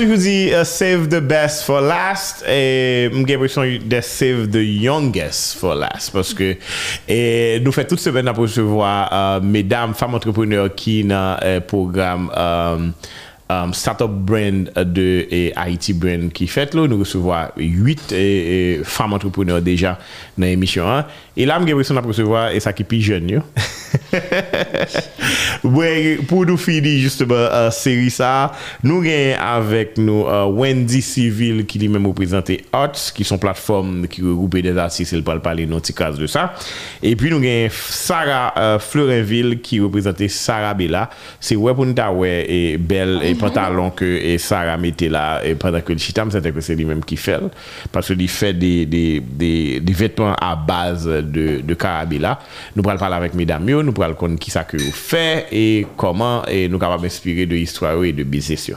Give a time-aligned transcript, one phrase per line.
[0.00, 4.62] toujou di uh, save the best for last e m gen presyon de save the
[4.64, 6.54] youngest for last paske
[7.60, 12.30] nou fè tout semen apos se vwa uh, medam, fam entrepreneur ki nan uh, program
[12.32, 12.86] um,
[13.52, 18.16] um, startup brand de Haiti brand ki fèt lo nou resevwa 8
[18.88, 19.98] fam entrepreneur deja
[20.40, 23.30] nan emisyon an E la m gen presyon ap presevo e sa ki pi jen
[23.32, 23.40] yo.
[25.64, 28.50] Bwen, pou nou fini justman uh, seri sa,
[28.84, 33.40] nou gen avèk nou uh, Wendy Civil ki li mèm ou prezante Arts, ki son
[33.40, 36.50] platform ki regroupe des artistes el pal pale nou ti kras de sa.
[37.00, 41.06] E pi nou gen Sarah uh, Fleurinville ki reprezante Sarah Bella.
[41.40, 43.32] Se wè pou nou ta wè e bel mm -hmm.
[43.32, 46.68] e pantalon ke e Sarah mette la e pandan ke li chitam, se te kwen
[46.68, 47.48] se li mèm ki fel.
[47.94, 49.04] Paske li fè de, de,
[49.40, 52.38] de, de vetman a baz de, de Carabella
[52.76, 56.44] nous allons parler avec mesdames nous allons connaître qui ça que vous faites et comment
[56.46, 58.70] et nous capables d'inspirer de l'histoire et de business.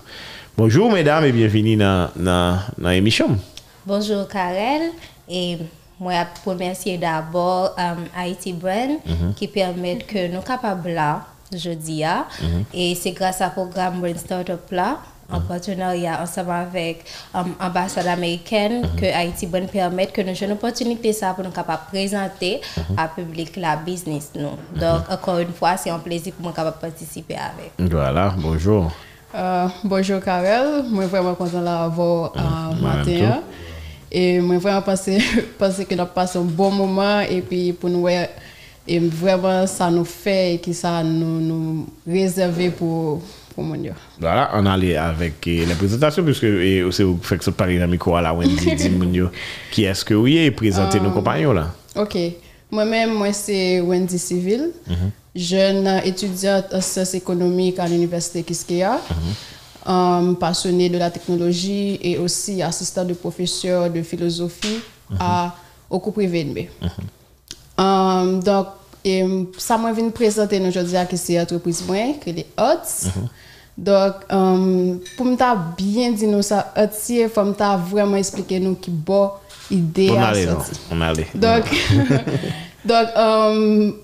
[0.58, 2.60] Bonjour mesdames et bienvenue dans dans
[2.90, 3.38] l'émission.
[3.86, 4.92] Bonjour Karel
[5.30, 5.58] et
[6.00, 9.34] moi je remercier d'abord um, Haiti Brand mm-hmm.
[9.36, 12.64] qui permet que nous capables là jeudi mm-hmm.
[12.74, 15.00] et c'est grâce à programme Brand Startup là
[15.32, 15.48] en mm-hmm.
[15.48, 21.14] partenariat ensemble avec l'ambassade um, américaine que Haïti bonne permettre que nous avons une opportunité
[21.14, 22.62] ça pour nous capables présenter
[22.98, 24.58] à public la business nous.
[24.80, 27.92] Donc encore une fois, c'est un plaisir pour moi capable participer avec.
[27.92, 28.92] Voilà, bonjour.
[29.36, 33.42] Euh, bonjour Karel, moi vraiment content de l'avoir euh, matin.
[34.12, 35.18] Et moi vraiment pensé
[35.58, 38.08] penser que nous passé un bon moment et puis pour nous
[38.88, 43.22] et vraiment ça nous fait et que ça nous, nous réservé pour
[44.20, 46.48] voilà, on allait avec euh, la présentation, puisque
[46.92, 49.30] c'est vous faites ce pari dans le micro à la Wendy Dimunio.
[49.72, 51.74] qui est-ce que vous et présenter nos euh, compagnons là?
[51.96, 52.18] Ok.
[52.72, 55.12] Moi-même, moi, c'est Wendy Civil, mhm.
[55.36, 62.62] jeune étudiante en sciences économiques à l'université Kiskeya, mm passionnée de la technologie et aussi
[62.62, 65.18] assistant de professeur de philosophie mhm.
[65.20, 65.54] à,
[65.90, 66.68] au cours privé de mhm.
[67.78, 68.68] um, donc,
[69.04, 69.20] E
[69.60, 73.04] sa mwen vin prezante nou jodi a ki se entreprise mwen, ki li Ots.
[73.10, 73.32] Mm -hmm.
[73.74, 78.78] Dok, um, pou mta byen di nou sa Ots ye, pou mta vreman explike nou
[78.78, 79.40] ki bo
[79.74, 80.78] ide bon a soti.
[80.92, 81.26] On ale, on ale.
[81.34, 82.28] Dok, non.
[82.92, 83.96] dok um,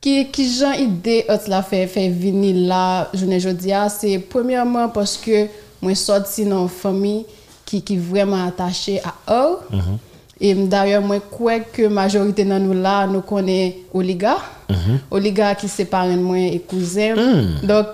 [0.00, 4.88] ki, ki jan ide Ots la fe, fe vini la jounen jodi a, se premiyaman
[4.96, 5.44] poske
[5.82, 7.20] mwen soti nan fami
[7.68, 9.60] ki, ki vreman atache a ou.
[9.68, 10.00] Mm -hmm.
[10.44, 14.36] Et d'ailleurs, moi, crois que la majorité de nous là, nous connaissons Oliga.
[14.68, 14.98] Mm -hmm.
[15.10, 17.14] Oliga qui sépare moi et cousin.
[17.14, 17.66] Mm.
[17.66, 17.86] Donc,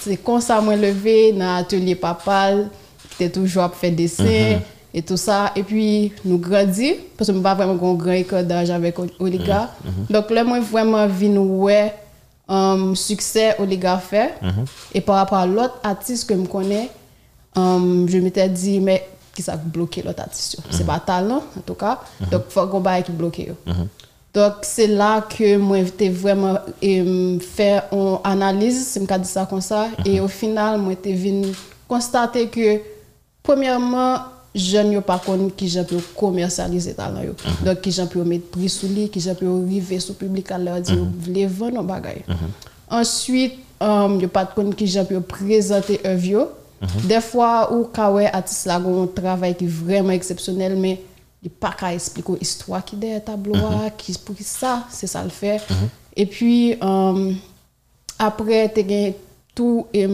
[0.00, 2.50] c'est comme ça, moi, levé dans l'atelier papa,
[3.16, 4.96] qui était toujours à faire des dessins mm -hmm.
[4.96, 5.52] et tout ça.
[5.54, 8.94] Et puis, nous grandissons, parce que je pas vraiment un grand écart d'âge avec
[9.24, 9.60] Oliga.
[9.62, 10.12] Mm -hmm.
[10.14, 11.92] Donc, là, moi, vraiment, vu nous, ouais,
[12.50, 14.30] um, succès Oliga fait.
[14.42, 14.66] Mm-hmm.
[14.94, 16.86] Et par rapport à l'autre artiste que je connais,
[17.56, 19.00] um, je m'étais dit, mais
[19.40, 20.58] qui ça bloqué l'autre artiste.
[20.58, 20.76] Mm -hmm.
[20.76, 21.94] C'est pas talent, en tout cas.
[21.94, 22.30] Mm -hmm.
[22.30, 23.38] Donc, il faut qu'on bail qui bloque.
[23.66, 23.86] Mm -hmm.
[24.34, 29.46] Donc, c'est là que moi, j'étais vraiment et, faire une analyse, si je dis ça
[29.50, 29.80] comme ça.
[30.04, 31.48] Et au final, moi, j'étais venu
[31.88, 32.68] constater que,
[33.42, 34.14] premièrement,
[34.54, 37.22] je ne pas connu qui j'ai pu commercialiser talent.
[37.66, 40.46] Donc, qui j'ai pu mettre prix sous lui, qui j'ai pu arriver sur le public
[40.56, 42.24] à leur dire, voulez vendre nos bagages.
[43.00, 46.46] Ensuite, um, je pas connu qui j'ai pu présenter un vieux.
[46.80, 47.06] Mhm.
[47.06, 51.00] Des fois, ou kawe artiste là un travail qui est vraiment exceptionnel, mais
[51.42, 53.90] il pas qu'à expliquer l'histoire qui est derrière tableau, mhm.
[53.96, 55.60] qui pour ça, c'est ça le fait.
[55.68, 55.88] Mhm.
[56.16, 57.36] Et puis, um,
[58.18, 59.12] après, tu as
[59.54, 60.08] tout, et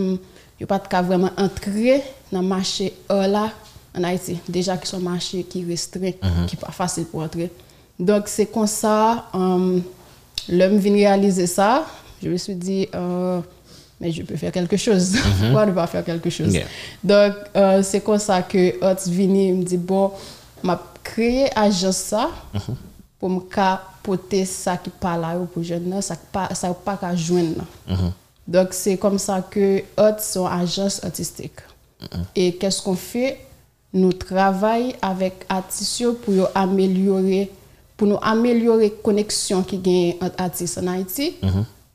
[0.59, 3.51] tu pas qu'à vraiment entrer dans le marché là
[3.97, 4.39] en Haïti.
[4.49, 6.13] Déjà, qui sont marché qui restreint,
[6.47, 7.51] qui pas facile pour entrer.
[7.99, 9.83] Donc, c'est comme ça, um,
[10.49, 11.87] l'homme vient réaliser ça.
[12.23, 13.41] Je me suis dit, euh,
[14.01, 15.13] mais je peux faire quelque chose.
[15.17, 15.33] Mhm.
[15.41, 16.57] Pourquoi ne pas faire quelque chose?
[17.03, 20.13] Donc, euh, c'est comme ça que Hot Vini me dit, bon,
[20.63, 22.77] m'a créé agence ça mhm.
[23.19, 23.41] pour me
[24.03, 27.65] porter ça qui parle là pour jeunes, ça pas ça pas qu'à joindre.
[27.89, 28.13] Mhm.
[28.47, 31.61] Donc, c'est comme ça que Hot sont agence artistique.
[32.35, 33.41] Et qu'est-ce qu'on fait?
[33.93, 37.51] Nous travaillons avec artistes pour améliorer
[37.97, 41.37] pour nous améliorer la connexion qui gagne entre artistes en Haïti,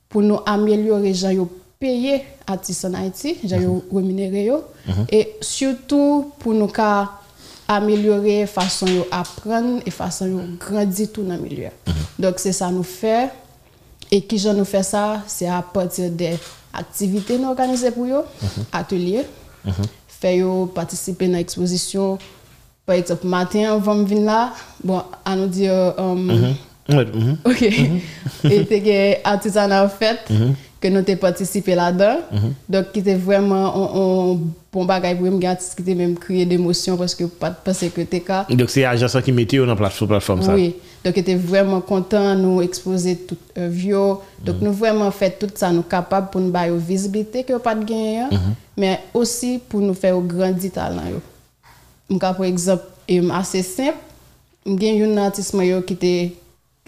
[0.10, 1.48] pour nous améliorer les gens
[1.82, 5.06] payer artistes en Haïti, j'ai mm rémunéré mhm.
[5.12, 6.70] et surtout pour nous
[7.68, 11.70] améliorer la façon d'apprendre et façon de grandir tout dans le milieu.
[11.88, 11.94] Mhm.
[12.20, 13.30] Donc c'est ça nous fait.
[14.14, 16.38] Et qui nous fait ça, c'est à partir des
[16.74, 18.66] activités nous organisées pour eux, mhm.
[18.74, 19.26] ateliers,
[20.08, 22.20] faire participer dans l'exposition.
[22.86, 24.54] Par exemple matin va venir là,
[24.84, 26.56] bon à nous dire um,
[27.46, 27.62] OK.
[28.44, 30.20] Et tu artisanat fait
[30.82, 32.18] que nous t'ai participé là-dedans.
[32.68, 34.40] Donc, qui était vraiment un,
[34.74, 38.46] bon bagage pour me qui même créé d'émotion parce que pas penser que t'es cas.
[38.50, 40.56] Donc, c'est l'agence qui mettait dans la plateforme, ça.
[40.56, 44.16] Oui, donc était vraiment content nous exposer tout euh, vieux.
[44.44, 47.84] Donc nous vraiment fait tout ça nous capable pour nous bailler visibilité que pas de
[47.84, 48.26] gagner,
[48.78, 51.02] mais aussi pour nous faire grandir talent.
[52.10, 52.84] M'ka par exemple,
[53.34, 53.98] assez simple,
[54.66, 55.56] m'gagne un artiste
[55.86, 56.34] qui était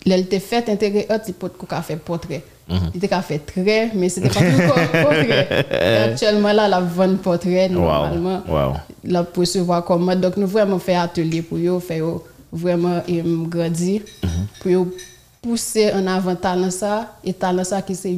[0.06, 1.50] elle était fait intégrer il peut
[1.81, 2.44] faire portrait.
[2.69, 5.65] Il était fait très mais c'était pas encore portrait.
[6.06, 8.42] Actuellement là la vente portrait normalement.
[8.48, 8.74] Wow.
[9.04, 12.06] La pour se voir comment donc nous vraiment faire atelier pour yo faire
[12.51, 13.01] vraiment
[13.50, 14.01] grandir
[14.62, 14.88] pour yo
[15.42, 18.18] pousser en avant talent ça et talent ça qui c'est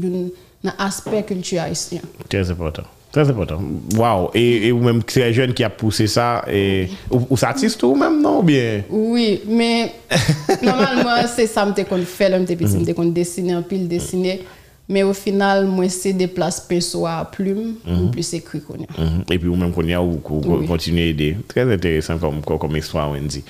[0.64, 2.02] un aspect culturel haïtien.
[2.30, 2.84] Très important.
[3.16, 3.62] Très important.
[3.96, 4.32] Wow.
[4.34, 7.96] Et, et ou même très jeune qui a poussé ça, et, ou, ou artiste ou
[7.96, 8.40] même, non?
[8.40, 8.82] Ou bien?
[8.90, 9.94] Oui, mais
[10.62, 14.42] normalement, c'est ça que je fais, je petit, je dessiner pile, dessiner.
[14.90, 19.02] Mais au final, moi, c'est des places pinceau à plume, ou plus écrit qu'on a.
[19.02, 19.24] Mhm.
[19.32, 21.38] Et puis, ou même qu'on a ou qu'on continue à aider.
[21.48, 23.46] Très intéressant comme, comme, comme histoire, Wendy.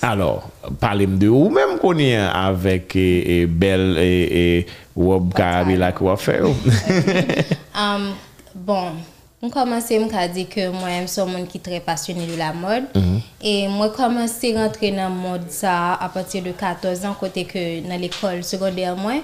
[0.00, 0.48] Alors,
[0.80, 6.46] parlez de ou même qu'on a avec et, et Belle et, et Wob va faire?
[7.72, 8.14] Um,
[8.54, 8.92] bon,
[9.42, 12.36] on commencé à dire que moi, je suis un monde qui est très passionné de
[12.36, 12.84] la mode.
[13.42, 17.44] Et moi, commencé à rentrer dans le mode ça à partir de 14 ans, côté
[17.44, 19.14] que dans l'école secondaire, moi,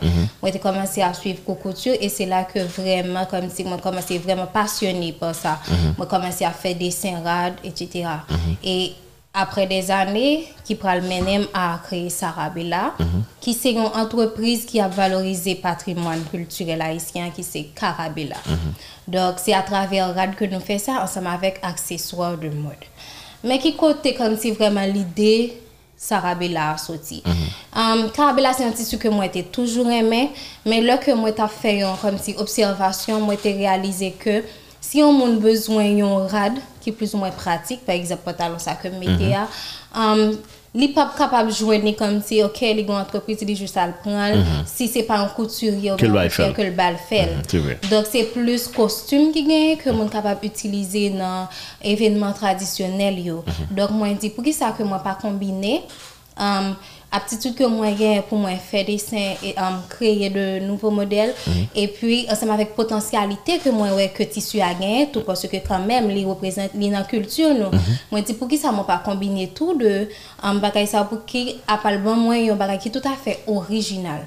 [0.40, 4.16] moi, j'ai commencé à suivre couture et c'est là que vraiment, comme si moi, commencé
[4.18, 5.58] vraiment passionné par ça.
[5.98, 7.20] Moi, commencé à faire des dessins
[7.62, 8.08] etc.
[8.64, 8.94] Et
[9.38, 12.94] après des années, qui le menem à créer Sarabella,
[13.38, 18.36] qui c'est une entreprise qui a valorisé le patrimoine culturel haïtien, qui c'est Carabella.
[19.06, 22.74] Donc, c'est à travers RAD que nous faisons ça ensemble avec accessoires de mode.
[23.44, 25.60] Mais qui côté comme si vraiment l'idée
[25.96, 27.22] Sarabella a sorti?
[27.74, 30.30] Um, Carabella, c'est un tissu que moi, j'ai toujours aimé,
[30.64, 34.42] mais là que moi, j'ai fait une comme si observation, moi, j'ai réalisé que
[34.88, 38.58] si on a besoin d'un rad qui est plus ou moins pratique, par exemple, pantalon
[38.58, 39.48] ça là,
[39.94, 40.36] um,
[40.76, 43.86] li pas capable de joindre comme si ok les grandes entreprises il est juste à
[43.86, 47.30] le prendre si c'est pas un couturier ou Que le bal fait.
[47.58, 47.78] Vrai.
[47.90, 51.48] donc c'est plus costume qui gagne que mon capable d'utiliser dans
[51.82, 53.42] événements traditionnels yo.
[53.70, 55.82] Donc moi dit pour qui ça que moi pas combiner
[56.38, 56.74] um,
[57.10, 61.34] aptitude que moi gagne pour moi faire des dessins et um, créer de nouveaux modèles.
[61.74, 65.56] Et puis ensemble avec potentialité que moi ouais que tissu a gagné tout parce que
[65.66, 67.70] quand même les représente les dans culture nous.
[68.10, 70.08] Moi dit pour qui ça m'a pas combiner tout de
[70.42, 73.16] um, bagay ça pour qui à pas le bon moi un bagay qui tout à
[73.16, 74.26] fait original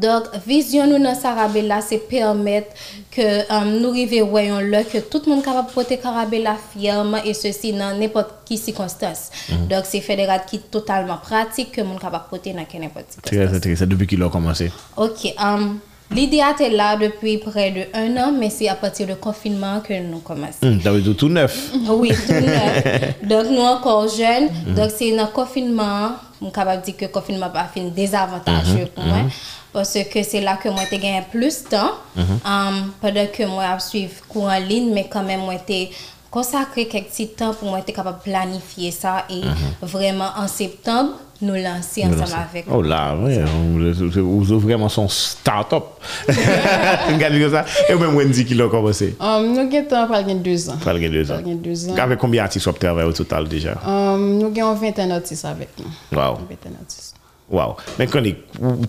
[0.00, 2.68] donc, vision nous dans Sarabella, c'est permettre
[3.10, 6.56] que um, nous arrivions voyons là que tout le monde est capable de porter Carabella
[6.76, 9.30] fièrement et ceci dans n'importe quelle circonstance.
[9.68, 13.46] Donc, c'est fédéral qui est totalement pratique que monde capable de porter dans n'importe quelle
[13.46, 13.86] Très intéressant.
[13.86, 14.70] Depuis qu'il a commencé.
[14.96, 15.78] Ok, um,
[16.10, 19.94] l'idée était là depuis près de un an, mais c'est à partir du confinement que
[20.00, 20.58] nous commençons.
[20.62, 21.72] Hum, T'avais tout, neuf.
[21.88, 23.14] Oui, tout neuf.
[23.22, 24.48] Donc, nous encore jeunes.
[24.74, 26.10] Donc, c'est dans le confinement,
[26.40, 29.18] je suis capable de dire que le confinement pas fini désavantageux pour moi.
[29.72, 31.92] Parce que c'est là que moi, j'ai gagné plus de temps.
[32.16, 35.90] Um, pendant que moi, je suis cours en ligne, mais quand même, moi, j'ai
[36.30, 39.24] consacré quelques petits temps pour moi, être capable de planifier ça.
[39.30, 39.42] Et
[39.82, 45.84] vraiment, en septembre, nous lancer ensemble avec Oh là, ouais, vous ouvrez vraiment son start-up.
[46.28, 47.64] Regardez comme ça.
[47.88, 49.16] Et même Wendy qui l'a commencé.
[49.20, 50.76] Um, nous avons pas deux ans.
[50.84, 51.42] Deux ans.
[51.44, 51.96] Deux ans.
[51.96, 53.74] Avec combien d'artistes vous travaillez au total déjà?
[53.86, 56.16] Um, nous avons 21 artistes avec nous.
[56.16, 56.38] Wow.
[56.48, 57.14] 21 artistes.
[57.48, 57.76] Wow.
[57.96, 58.36] Mais quand on est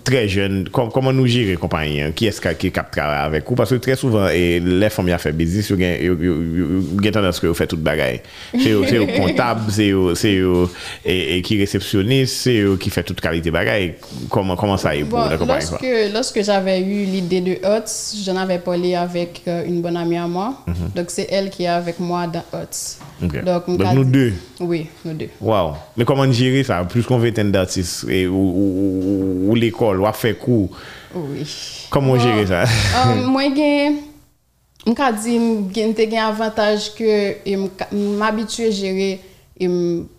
[0.02, 2.00] très jeune, com- comment nous gérer compagnie?
[2.02, 2.10] hein?
[2.12, 3.54] Qui est-ce qui qui cap travailler avec vous?
[3.54, 7.54] Parce que très souvent, et les femmes qui ont fait business, vous avez tendance vous
[7.54, 8.20] faites toute bagaille.
[8.52, 10.68] C'est eux comptable, c'est eux
[11.04, 13.94] et, et qui réceptionniste, c'est eux qui fait toute qualité bagaille.
[14.28, 15.64] Comment, comment ça est pour Bon, la compagnie?
[15.66, 15.78] quoi?
[15.80, 20.16] lorsque, lorsque j'avais eu l'idée de Huts, j'en avais parlé avec euh, une bonne amie
[20.16, 20.64] à moi.
[20.96, 22.98] Donc, c'est elle qui est avec moi dans Huts.
[23.20, 23.42] Mhm.
[23.44, 24.32] Donc, nous deux.
[24.60, 25.28] Oui, nous deux.
[25.40, 25.72] Wow.
[25.96, 26.84] Mais comment gérer ça?
[26.84, 30.68] Plus qu'on vingtaine d'artistes ou, ou, ou- ou l'école, ou à faire cours.
[31.14, 31.86] Oui.
[31.90, 32.64] Comment gérer ça?
[33.04, 33.96] Um, moi, gen,
[34.86, 35.38] m'ka di,
[35.74, 39.18] gen te gen avantage que e m'ka- m'habitue gérer,
[39.58, 39.68] et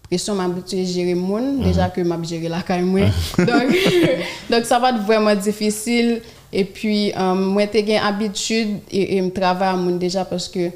[0.10, 2.84] pression m'habitue gérer moun, déjà que m'habitue gérer la caille
[3.38, 3.48] donc,
[4.50, 6.22] donc, ça va être vraiment difficile.
[6.52, 10.72] Et puis, um, moi, te gen habitude et, me travaille à moun déjà parce que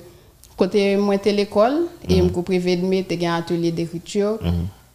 [0.57, 4.39] côté moi, l'école, et me privé de te gen atelier d'écriture.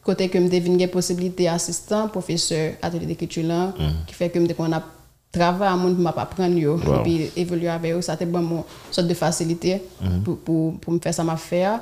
[0.02, 3.74] Côté que me devine gen possibilité assistant, professeur, atelier d'écriture là,
[4.06, 4.82] qui fait que me qu'on a
[5.30, 7.00] travail à pour m'a apprendre yo Wow.
[7.00, 9.82] et puis évoluer avec eux ça te bon mon sorte de facilité
[10.24, 11.80] pour, pour, pour me faire ça m'a faire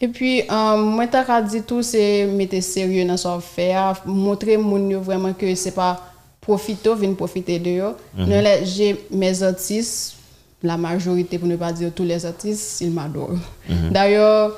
[0.00, 4.88] et puis euh, moi t'as dit tout c'est mettre sérieux dans ce faire montrer moun
[4.88, 6.00] yo vraiment que c'est pas
[6.40, 7.90] profito, vin profiter de yo.
[8.16, 10.14] Nou lè, j'ai mes artistes,
[10.62, 13.38] la majorité, pour ne pas dire tous les artistes, ils m'adorent.
[13.90, 14.52] D'ailleurs,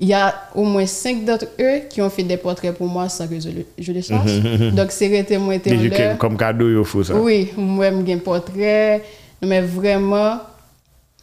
[0.00, 3.08] il y a au moins cinq d'entre eux qui ont fait des portraits pour moi
[3.08, 4.40] sans que je, le- je les sache.
[4.74, 6.14] Donc, c'est été en Deje leur.
[6.14, 7.14] ke- kom kado yo fò sa.
[7.16, 9.02] Oui, moi, j'ai un portrait,
[9.42, 10.38] mais vraiment,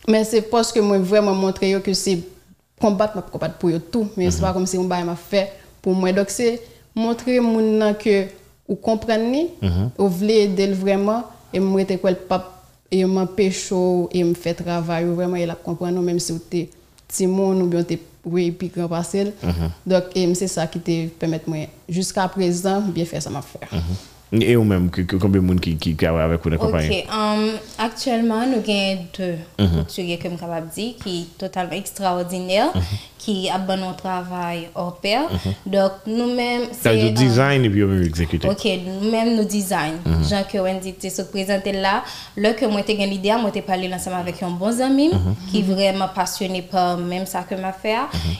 [0.07, 2.19] mais c'est parce que moi, vraiment montrer yo que c'est
[2.79, 6.12] combattre, combattre pour tout, mais c'est pas comme si on m'a fait pour moi.
[6.12, 6.62] Donc, c'est
[6.93, 8.25] montrer moun nan que
[8.67, 9.51] ou comprenez,
[9.98, 12.17] ou voulez aider vraiment, et moi, j'étais quoi le
[12.91, 16.69] et m'empêche ou, et me fait travail, vraiment, il a comprendre, même si êtes
[17.07, 19.33] petit monde ou bien t'es oui, puis grand parcelle.
[19.85, 23.59] Donc, et c'est ça qui te permet moi, jusqu'à présent, bien faire ça m'a fait.
[24.34, 24.89] E ou menm,
[25.22, 27.05] konbe moun ki ki kawe avek ou nan Ok, kompanyen?
[27.13, 29.38] um, actuellement, nous avons deux
[29.77, 32.74] couturiers, comme capable dit, qui est totalement extraordinaire,
[33.20, 35.22] qui a bon travail hors pair.
[35.65, 38.50] Donc, nous-mêmes, yo euh, design e pi yo menm ekzekute.
[38.50, 39.96] Ok, nous-mêmes nous design.
[40.27, 42.03] Jean que Wendy te se présenté là,
[42.36, 45.12] là que moi gagné l'idée, moi t'ai parlé ensemble avec un bon ami
[45.50, 47.96] qui est vraiment passionné par même ça que m'a fait.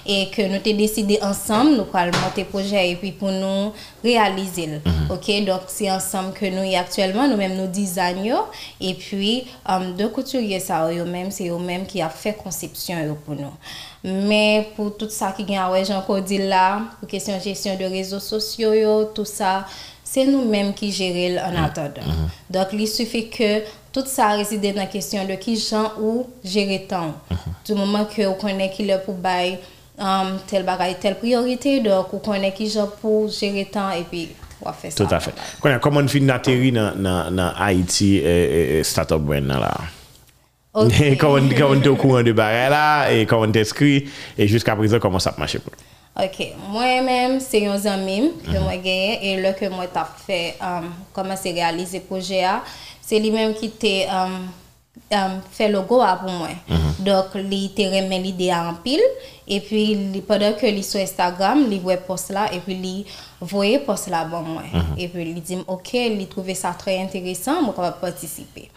[0.06, 3.72] Et que nous t'ai décidé ensemble nous allons monter projet et puis pour nous
[4.09, 4.67] réaliser.
[4.67, 5.13] Mm -hmm.
[5.13, 8.45] OK, donc c'est ensemble que nous y actuellement nous même nous designons
[8.88, 9.33] et puis
[9.71, 12.95] um, deux couturiers ça eux même c'est eux même qui a fait conception
[13.25, 13.55] pour nous.
[14.03, 18.19] Mais pour tout ça qui gagne ouais encore dit là, pour question gestion de réseaux
[18.19, 19.65] sociaux yo, tout ça,
[20.03, 21.63] c'est nous mêmes qui gérer en mhm.
[21.65, 22.05] attendant.
[22.05, 22.53] Mm -hmm.
[22.53, 23.50] Donc il suffit que
[23.91, 27.07] tout sa reside nan kesyon de ki jan ou jere tan.
[27.07, 27.51] Uh -huh.
[27.65, 29.57] Du mouman ke ou konen ki le pou bay
[29.99, 30.65] um, tel
[30.99, 34.29] telle priorité, donc vous connaissez qui gens pour gérer temps et puis
[34.61, 35.05] on va faire ça.
[35.05, 35.31] Tout a fe.
[35.61, 39.73] Konen, koman fin nateri nan, nan, nan Haiti eh, eh, startup brand nan la?
[40.75, 41.17] Ok.
[41.21, 44.05] koman, koman te au kouran de bagay la, e koman te skri,
[44.37, 45.75] e jiska prezant koman sa ap mache pou?
[46.17, 50.89] Ok, moi-même, c'est un ami que moi gagné et là que moi t'as fait um,
[51.11, 52.63] comment c'est réaliser projet là,
[53.01, 54.47] c'est lui-même qui t'a um,
[55.12, 56.50] um, fait le logo à pour moi.
[57.00, 59.01] Donc, il t'a remis l'idée en pile
[59.47, 63.05] et puis pendant que il sur Instagram, il voit post là et puis il
[63.41, 64.63] voyait post là bon moi.
[64.97, 68.69] Et puis il dit OK, il trouvait ça très intéressant, moi capable participer.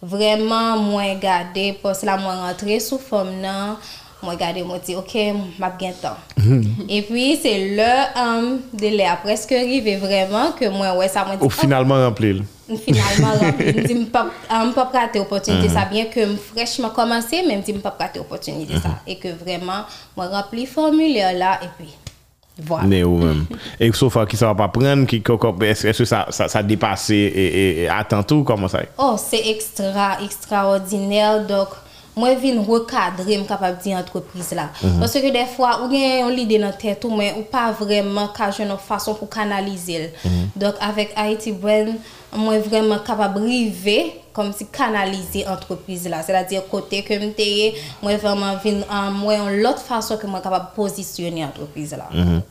[0.00, 3.76] Vraiment moi regarder post là moi rentrer sous forme nan
[4.24, 5.14] moi regardé moi dit OK
[5.58, 6.16] m'a bien temps.
[6.88, 9.04] Et puis c'est le um, délai.
[9.06, 12.44] A presque arrivé vraiment que moi ouais ça m'a dit Ou oh, finalman rempli l?
[12.84, 13.94] finalement rempli.
[13.94, 15.68] Me pas me pas rater opportunité.
[15.68, 19.00] Ça bien que me fraîchement commencé même dit me pas rater opportunité ça.
[19.06, 19.84] Et que vraiment
[20.16, 21.92] moi rempli formulaire là et puis
[22.56, 22.86] voilà.
[22.86, 23.46] Ne ou menm.
[23.82, 27.16] E so fa ki sa va pa pren, ki kokop, eske sa, sa, sa depase
[27.18, 28.90] e, e, e atantou, koman sa e?
[28.96, 31.42] Oh, c'est extra, extraordinaire.
[31.48, 31.74] Donc,
[32.16, 34.70] moi, je viens recadrer, je capable de dire entreprise là.
[35.00, 37.72] Parce que des fois, ou bien une idée dans la tête, ou mais ou pas
[37.72, 40.12] vraiment qu'à une façon pour canaliser.
[40.54, 41.88] Donc, avec Haiti Brand,
[42.36, 46.22] moi, vraiment capable de river comme si canaliser entreprise là.
[46.22, 50.40] C'est-à-dire, côté que je suis, moi, vraiment, vin, euh, moi, une autre façon que moi
[50.40, 52.08] capable de positionner entreprise là.
[52.12, 52.42] Mhm.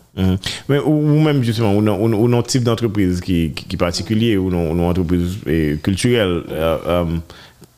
[0.69, 5.39] Men ou, ou menm justement, ou nan tip d'entreprise ki, ki partikulye, ou nan entreprise
[5.49, 7.15] eh, kulturel, euh, um,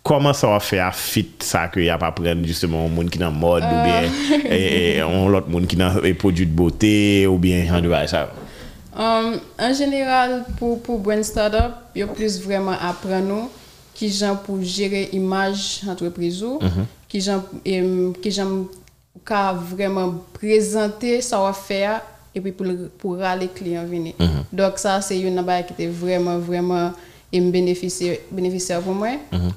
[0.05, 3.17] Koman sa wap fè a fit sa kè ya pa pren justement ou moun ki
[3.17, 4.35] nan mod uh, ou bien ah.
[4.37, 6.91] e, e, e, ou lot moun ki nan e prodjou de bote
[7.25, 8.27] ou bien jan dwa e sa?
[8.93, 13.49] Um, en general pou, pou brand startup, yo plus vreman apren nou
[13.97, 16.93] ki jan pou jere imaj entreprizou, mm -hmm.
[17.09, 18.53] ki jan, em, ki jan
[19.25, 21.97] ka vreman prezante sa wap fè a
[22.35, 24.13] epi pou, pou rale kliyan vini.
[24.19, 24.47] Mm -hmm.
[24.53, 26.93] Dok sa se yon nabay ki te vreman vreman
[27.35, 29.09] et bénéficiaire bénéficiaire pour moi.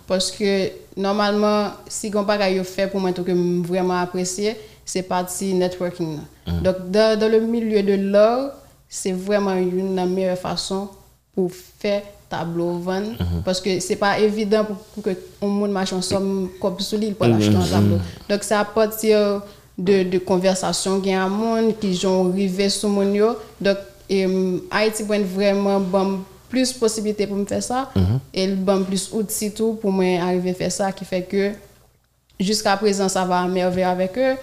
[0.06, 3.32] Parce que normalement si on pas fait pour moi tout que
[3.66, 6.18] vraiment apprécié c'est partie networking.
[6.46, 6.52] Là.
[6.64, 8.50] donc dans, dans le milieu de l'art
[8.88, 10.88] c'est vraiment une des meilleures façons
[11.34, 13.12] pour faire tableau vendre.
[13.44, 17.14] Parce que c'est pas évident pour, pour que on monde marche ensemble comme sur l'île
[17.14, 17.98] pour acheter un tableau.
[18.28, 19.42] Donc c'est à partir
[19.78, 23.36] de, de conversation qu'il y a un monde qui ont arrivé sur mon yo.
[23.60, 23.76] Donc
[24.10, 24.26] et,
[24.70, 27.90] Haïti prend vraiment bon plus possibilités pour me faire ça.
[28.32, 31.52] Et le bon plus outils tout pour moi arriver à faire ça qui fait que
[32.40, 34.36] jusqu'à présent ça va à merveille avec eux.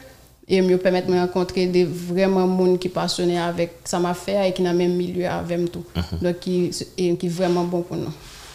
[0.48, 4.54] Et me permettre de rencontrer des vraiment monde qui passionnés avec ça m'a fait et
[4.54, 5.86] qui dans le même milieu avec moi tout.
[6.22, 8.14] Donc qui et qui est vraiment bon pour nous.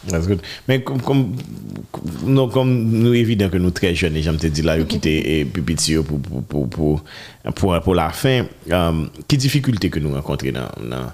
[0.09, 0.41] That's good.
[0.65, 1.19] Men kom, kom,
[2.25, 5.13] nou, kom nou evident ke nou tre jen, e jam te di la yo kite
[5.13, 7.03] e pipiti yo pou, pou, pou, pou,
[7.53, 11.11] pou, pou la fin, um, ki difikulte ke nou renkontre nan, nan,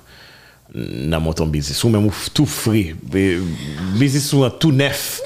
[0.75, 1.79] nan monton bizis.
[1.85, 2.91] Ou men mou tout fri.
[3.97, 5.21] Bizis ou an tout nef.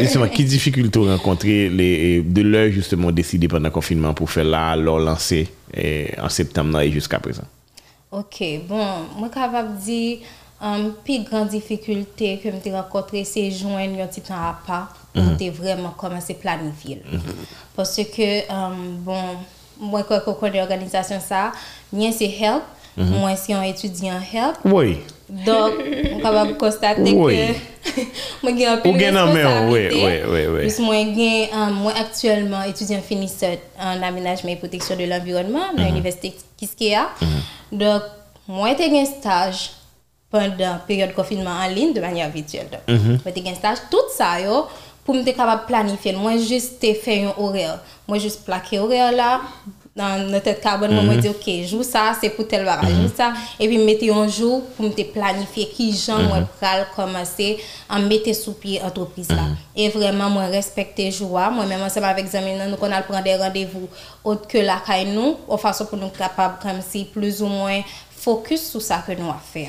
[0.00, 5.02] Justement, ki difikult ou renkontre de lè justement deside pandan konfinman pou fè la, lor
[5.04, 7.48] lanse en septem nan e jusqu'a prezant.
[8.10, 10.18] Ok, bon, mwen kapap di
[10.58, 15.28] um, pi gran difikulte ke mwen te renkontre se jwen yon titan apap mwen mm
[15.28, 15.38] -hmm.
[15.38, 15.60] te mhm.
[15.60, 16.98] vreman komanse planifil.
[17.04, 17.46] Mm -hmm.
[17.76, 19.38] Pwese ke, um, bon,
[19.78, 21.52] mwen kwa kon kon de organizasyon sa,
[21.92, 22.79] mwen se help
[23.36, 24.98] si help, Oui.
[28.42, 30.04] Mwen gen anpil Ou gen nan men, oui, responsabilite.
[30.04, 30.62] oui, oui, oui.
[30.64, 35.84] Plus mwen gen, um, mwen aktuellement étudiant finisseur en aménagement et protection de l'environnement dans
[35.84, 37.08] l'université Kiskeya.
[37.70, 38.02] Donc,
[38.48, 39.70] mwen te gen stage
[40.30, 42.68] pendant période confinement en ligne de manière virtuelle.
[42.72, 44.64] Donc, mwen te gen stage, tout ça yo,
[45.06, 46.18] pou mwen te kapab planifier.
[46.18, 47.78] Mwen juste te fè yon horaire.
[48.10, 49.38] Mwen juste plaqué horaire là,
[50.00, 53.32] dans notre carbone, moi, je dis, ok, jour ça, c'est pour tel barrage, jour ça,
[53.58, 58.34] et puis mettez un jour pour me planifier qui j'en moi pral commencer à mettre
[58.34, 59.42] sous pied entreprise là.
[59.76, 63.88] Et vraiment, moi, respecter jour, moi-même, ensemble avec Zamine, nous, on a prendre des rendez-vous
[64.24, 67.80] autres que la caille nous, de façon pour nous capables, comme si, plus ou moins,
[68.10, 69.66] focus sur ça que nous avons fait.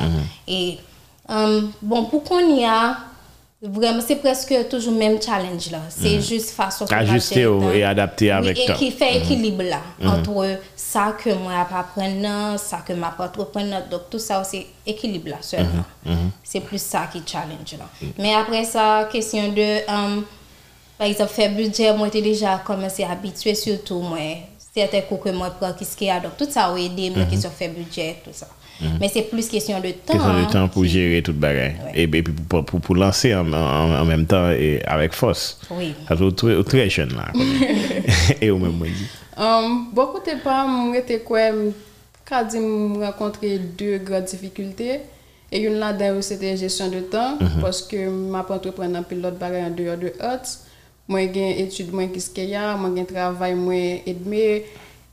[0.47, 0.77] Et,
[1.29, 2.97] euh, bon, pour qu'on y a,
[3.63, 5.81] Vraiment, c'est presque toujours le même challenge là.
[5.89, 8.73] C'est juste façon Ajuster ou- et adapter avec temps.
[8.73, 13.25] Et qui fait équilibre là, entre ça que moi je apprendre, ça que ma pas
[13.27, 13.83] entrepreneur.
[13.91, 15.83] Donc tout ça c'est équilibre là seulement.
[16.43, 17.85] C'est plus ça qui challenge là.
[18.17, 20.21] Mais après ça, question de, euh,
[20.97, 24.17] par exemple, faire budget, moi j'ai déjà commencé à habituer surtout moi.
[24.73, 26.19] Certains cours que moi prends qui ce qu'il y a.
[26.19, 28.47] Donc tout ça a aidé, moi question de faire budget, tout ça.
[28.99, 30.13] Mais c'est plus question de temps.
[30.13, 31.75] Question de hein, temps pour qui- gérer toute bagaille.
[31.93, 35.59] Et, et puis pour, pour, pour lancer en, en, en même temps et avec force.
[35.69, 35.93] Oui.
[36.07, 37.31] Parce que très, très jeune là.
[37.33, 37.39] quand
[38.41, 39.07] et au même moment dit.
[39.37, 40.65] Um, beaucoup de pas,
[42.43, 43.39] di m renkontre
[43.77, 44.99] deux grandes difficultés.
[45.51, 49.61] Et une là-dedans, c'était gestion de temps, parce que ma pas entreprendre un pilote bagay
[49.63, 50.47] en dehors de hot.
[51.09, 54.61] Moi, gen étude moins qu'est-ce qu'il y a, moi, gen travail moins edme,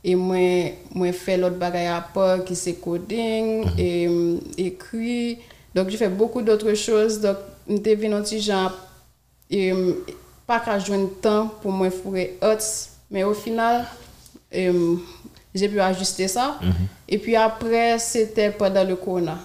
[0.03, 5.39] et moi, moi fait l'autre bagay à part qui c'est coding, et mm, écrit.
[5.75, 7.19] Donc, je fais beaucoup d'autres choses.
[7.21, 8.51] Donc, m'te vin un petit
[9.51, 9.93] euh,
[10.45, 12.57] pas qu'à joindre temps pour moi fourrer hot
[13.11, 13.85] mais au final
[14.55, 14.95] euh,
[15.53, 16.59] j'ai pu ajuster ça.
[17.07, 19.39] Et puis après c'était pendant le corona.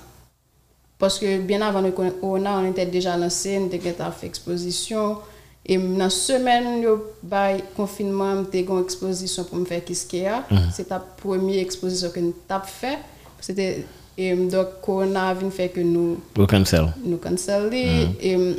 [0.99, 5.19] Parce que bien avant le corona on était déjà lancé on était fait exposition
[5.69, 10.27] dans la semaine yo bay confinement m'était une exposition pour me faire qu'est-ce qu'il y
[10.27, 10.45] a.
[10.73, 12.99] C'est ta première exposition que nous t'a fait.
[13.41, 13.85] C'était
[14.17, 16.87] et donc corona vient faire que nous Au cancel.
[17.05, 18.07] nous cancel li.
[18.21, 18.55] et mm,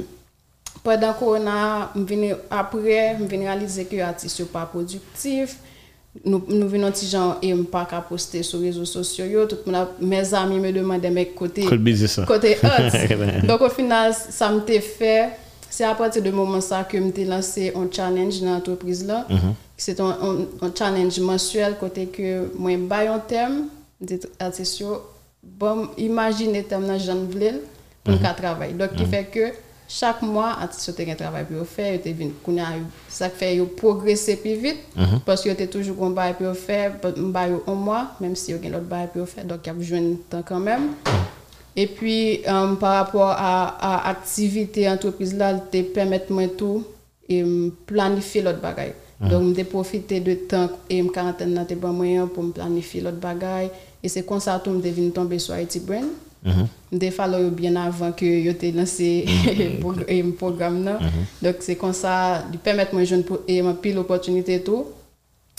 [0.83, 1.91] pendant corona
[2.49, 5.57] après m'vini réaliser que artiste yo pas productif.
[6.23, 9.45] Nous nous venons petit gens et pas qu'à poster sur les réseaux sociaux yo.
[9.45, 11.63] Tout a- mes amis me demandaient mais côté
[12.25, 15.29] Côté hot donc au final ça me fait
[15.75, 19.27] c'est à partir de moment ça que me lancé un challenge dans l'entreprise là.
[19.75, 23.67] C'est un, un, un challenge mensuel côté que moi bail un thème
[24.39, 25.01] artistes yo,
[25.43, 27.59] bon imaginez thème dans Jean Vlel
[28.05, 29.51] pour qu'à travailler donc qui fait que
[29.89, 32.67] chaque mois artiste yo te un travail pour faire vinn kounya
[33.09, 34.79] ça fait progresser plus vite
[35.25, 38.71] parce que yo toujours un bail pour faire bail un mois même si yo gen
[38.71, 39.43] l'autre bail pour faire.
[39.43, 40.93] Donc y a besoin de temps quand même
[41.75, 46.83] et puis, euh, par rapport à, à activité entreprise là, te permettre moi tout
[47.27, 47.43] et
[47.85, 48.93] planifier l'autre bagaille.
[49.19, 53.01] Donc, je profiter de temps et me quarantaine là, te bon moyen pour me planifier
[53.01, 53.69] l'autre bagaille.
[54.03, 56.05] Et c'est comme ça que je devine tomber sur IT Brain.
[56.91, 59.25] Je follow bien avant que yo te lancé
[59.57, 60.99] le programme là.
[61.41, 64.85] Donc, c'est comme ça, de permettre moi de et ma pile opportunité tout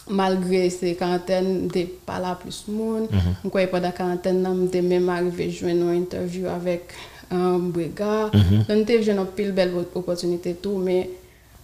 [0.08, 3.08] malgré ces quarantaines, je pas là plus monde.
[3.42, 6.92] Je crois pendant la quarantaine, je même arrivé à joindre une interview avec
[7.30, 8.32] un brigade.
[8.68, 11.10] Donc, j'ai une pile belle opportunité tout, mais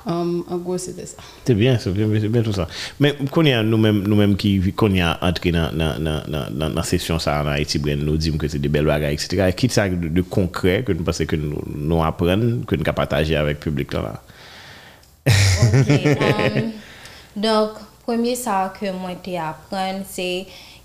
[0.07, 1.19] um, en gros, c'était ça.
[1.45, 2.67] C'est bien, c'est bien, c'est bien tout ça.
[2.99, 6.51] Mais qu'on y a nous-mêmes, nous-mêmes qui qu'on y a entré dans dans dans dans
[6.51, 9.53] dans dans session ça dans Haïti Brain, nous disons que c'est des belles bagages, etc.
[9.57, 12.95] Qui ça de, de concret que nous pensons que nous nous apprenons, que nous pouvons
[12.95, 14.03] partager avec le public là.
[14.03, 14.23] là?
[15.27, 15.89] Ok,
[16.57, 16.73] um,
[17.37, 17.71] donc,
[18.07, 20.29] Premye sa ke mwen te apren, se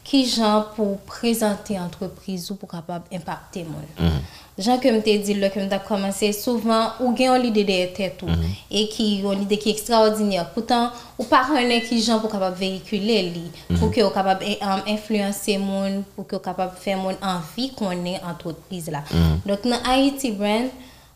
[0.08, 3.88] ki jan pou prezante entreprise ou pou kapab impacte moun.
[3.98, 4.28] Mm -hmm.
[4.58, 8.22] Jan ke mte di lò ke mta komanse, souvan ou gen yon lide de etet
[8.24, 8.54] ou, mm -hmm.
[8.70, 10.46] e ki yon lide ki ekstraordinèr.
[10.54, 14.00] Poutan, ou pa renen ki jan pou kapab vehikule li, pou ki mm-hmm.
[14.00, 18.92] yo kapab eh, um, influense moun, pou ki yo kapab fè moun anvi konen entreprise
[18.92, 19.02] la.
[19.02, 19.42] Mm-hmm.
[19.46, 20.70] Dok nan Haiti Brand,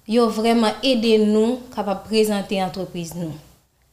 [0.08, 3.32] yo vreman ede nou kapab prezante entreprise nou.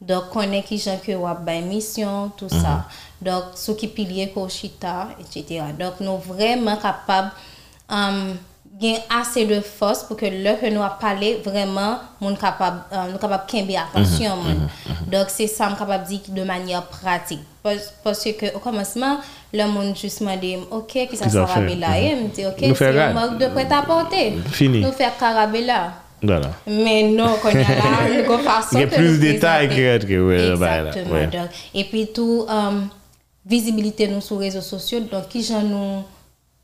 [0.01, 2.87] Donc, connaît qui gens que wap bay mission, tout ça.
[3.21, 5.65] Donc, sous qui pilier Koshita, etc.
[5.79, 7.33] Donc, nous vraiment capables
[7.89, 8.37] um,
[8.81, 13.45] gain assez de force pour que le que nous parlé vraiment moun euh, nous capable
[13.47, 14.69] kembe attention moun.
[15.11, 19.19] donc c'est ça me capable dire de manière pratique parce, que au commencement
[19.53, 21.61] le monde m'a dit, ok, qui Qui ça sera fait?
[21.61, 21.99] Rabela?
[21.99, 24.35] Et me dit, ok, c'est une marque de prêt-à-porter.
[24.53, 24.81] Fini.
[24.81, 25.93] Nous faire Carabella.
[26.23, 26.51] Voilà.
[26.67, 29.69] Mais non, quand il y a là, avons façon Il y a plus de détails
[29.69, 31.15] que- là, Exactement.
[31.15, 31.27] ouais.
[31.29, 32.81] Donc, et puis tout, euh,
[33.47, 35.01] visibilité nous sur les réseaux sociaux.
[35.01, 36.03] Donc, qui j'en nous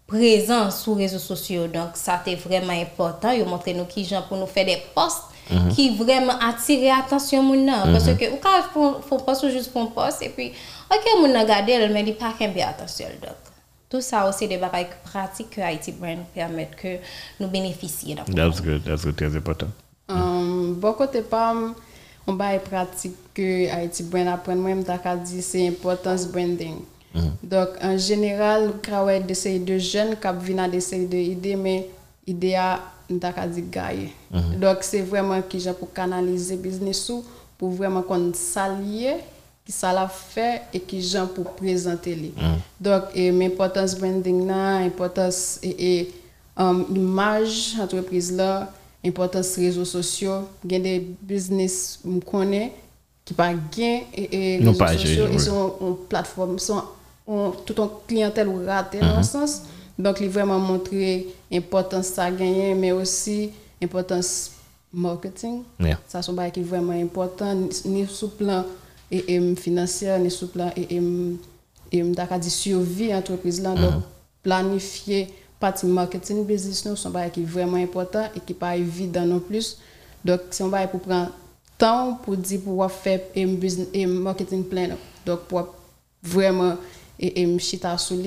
[0.07, 1.67] présents sur les réseaux sociaux.
[1.67, 3.31] Donc, ça c'est vraiment important.
[3.31, 5.69] Ils montrent nous qui j'en pour nous faire des posts Mhm.
[5.75, 7.93] qui vraiment attirent l'attention nan.
[7.93, 10.53] Parce que, ou quand font font post ou juste font post et puis,
[10.91, 13.07] ok, moun nan regarde, elle mais il pas qu'un bien attention.
[13.23, 13.37] Donc,
[13.89, 16.99] tout ça aussi des bagages pratiques que Haiti Brand permettent que
[17.41, 18.17] nous bénéficions.
[18.17, 18.85] Donc, That's good.
[18.85, 19.17] That's good.
[19.17, 19.69] Très important.
[20.09, 21.75] Um, bon kote pam,
[22.27, 26.83] on ba e pratik ke Haiti Brand apren mwen mta ka di se importance branding.
[27.43, 30.81] Donc, en général, ka wè de sey de jen kap vina de
[31.21, 31.85] ide, men
[32.27, 34.11] ide a mta ka di gaye.
[34.59, 37.23] Donc, se vreman ki jan pou kanalize business ou,
[37.57, 39.21] pou vreman kon salye,
[39.65, 42.33] ki sa la fe, e ki jan pou prezante li.
[42.81, 45.93] Donc, e, men importance branding nan, importance e, e
[46.61, 48.69] um, imaj entreprise la,
[49.05, 50.95] importance réseaux sociaux, gen de
[51.29, 52.71] business m konen
[53.25, 55.37] ki pa gen e, e Non réseaux page, sociaux, oui.
[55.37, 56.83] et son on plateforme, son
[57.27, 59.63] on, tout en clientèle ou raté dans le sens.
[59.99, 63.51] Donc, il vraiment montré importance ça gagner, mais aussi
[63.83, 64.51] importance
[64.93, 65.63] marketing.
[65.81, 65.99] Yeah.
[66.07, 68.65] Ça, bail qui vraiment important, ni- ni sous plan
[69.11, 71.03] et, et, financier, ni sous plan et, et,
[71.93, 73.75] et, d'accord, dit survie entreprise là.
[73.75, 74.03] Donc,
[74.43, 79.25] planifier partie marketing business, nous, un bail qui est vraiment important et qui pas évident
[79.25, 79.79] non plus.
[80.25, 81.31] Donc, c'est un bail pour prendre
[81.79, 84.89] temps pour dire pour faire un business, un marketing plan.
[85.25, 85.75] Donc, pour
[86.23, 86.77] vraiment
[87.19, 88.21] et, et chita sous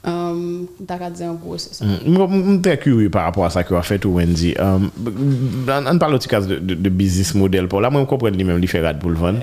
[0.00, 1.84] Mtaka dize an gwo se sa.
[1.84, 4.54] Mtre kyou par rapport a sa ki wap fet ou Wendy.
[4.56, 7.90] An palo ti kaz de bizis model pou la.
[7.92, 9.42] Mwen kompren li menm li fe rad pou lvan.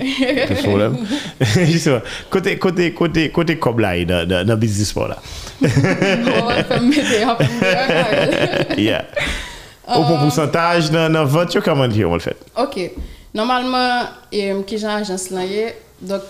[2.32, 5.20] Kote kob la yi nan bizis pou la.
[5.62, 9.04] Mwen fèm mède ap mwen.
[9.88, 12.48] Ou pou pousantaj nan vant yo kaman li yo wap fet.
[12.58, 12.88] Ok.
[13.36, 15.68] Normalman ki jan ajans lan ye...
[16.00, 16.22] donc,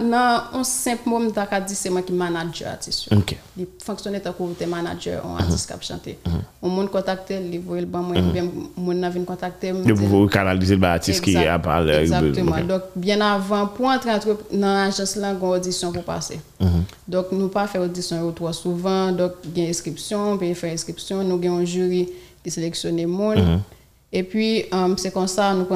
[0.00, 3.06] nan, on simple mot, mta ka di se moi qui manager artiste.
[3.10, 3.18] yo.
[3.18, 3.36] OK.
[3.56, 6.16] Li fonksyonne ta kou te manager on artiste kap chante.
[6.62, 9.70] On moun kontakte, li voye l ban mwen, bien moun nan vin kontakte.
[9.70, 11.94] m De di- vous canaliser le bâtisse qui a parlé.
[11.94, 12.52] Exactement.
[12.56, 12.66] OK.
[12.66, 16.40] Donc, bien avant, pour entrer entre, dans l'agence là, on audition pour passer.
[17.06, 19.12] Donc, nous pas faire audition ou trop souvent.
[19.12, 21.22] Donc, il y a inscription, puis faire inscription.
[21.22, 22.08] Nous avons un jury
[22.42, 23.60] qui sélectionne les monde.
[24.12, 25.66] Et puis, um, c'est comme ça, nous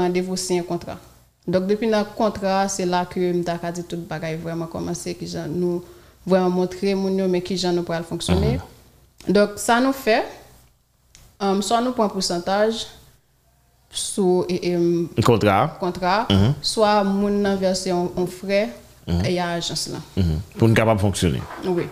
[1.49, 5.15] Donc, depuis notre contrat, c'est là que nous avons dit tout le bagage vraiment commencer,
[5.15, 5.83] qui nous
[6.27, 8.61] vraiment montrer, mon mais qui j'en nous pourra fonctionner.
[9.27, 10.25] Donc, ça nous fait,
[11.41, 12.87] um, soit nous prenons un pourcentage
[13.91, 15.77] sur um, Contrat.
[15.81, 16.29] contrat,
[16.61, 18.69] soit moun nan verser un, un frais
[19.25, 20.23] et à agence là.
[20.59, 21.41] Pour nous capable de fonctionner.
[21.65, 21.85] Oui,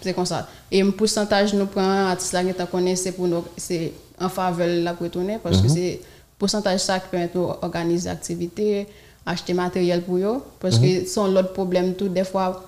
[0.00, 0.48] c'est comme ça.
[0.72, 5.04] Et un pourcentage nous prend qui connaît c'est pour nous c'est en faveur la pour
[5.04, 6.00] retourner parce que c'est
[6.38, 8.86] pourcentage ça qui permet de organiser activité,
[9.24, 12.62] acheter matériel pour eux parce que son l'autre problème tout des fois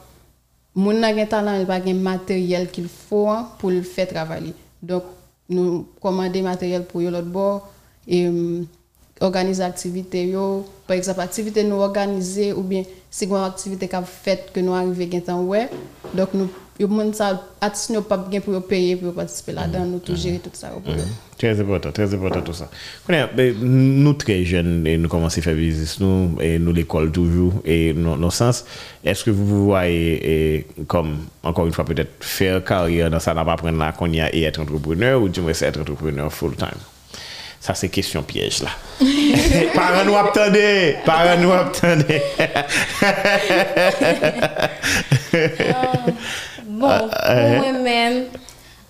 [0.79, 3.29] moun nan gen talent il pas gen matériel qu'il faut
[3.59, 4.55] pour le faire travailler.
[4.83, 5.03] Donc
[5.49, 7.69] nous commander matériel pour eux l'autre bord
[8.07, 8.67] et hum,
[9.21, 10.65] organiser activité yo.
[10.87, 15.11] Par exemple activité nous organiser ou bien si une activité qu'a fait que nous arriver
[15.11, 15.69] gen temps ouais.
[16.15, 16.49] Donc nous
[16.79, 20.17] yo moun ça artiste nous pas gen pour yo payer pour participer là-dedans nous tout
[20.17, 20.71] gérer tout ça.
[21.39, 22.69] Très important, très important tout ça.
[23.39, 27.93] Nous très jeunes, et nous commençons à faire business, nous, et nous l'école toujours, et
[27.93, 28.65] nos, nos sens,
[29.05, 33.35] est-ce que vous vous voyez et, comme, encore une fois, peut-être faire carrière dans ça,
[33.35, 36.33] n'a pas prendre là qu'on y a et être entrepreneur, ou du moins être entrepreneur
[36.33, 36.71] full time?
[37.61, 38.71] Ça, c'est question piège là.
[39.75, 42.23] Parents nous attendez, parents nous attendez.
[46.79, 48.25] Bon, pour moi-même,